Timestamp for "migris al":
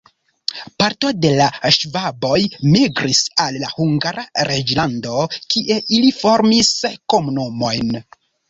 2.77-3.61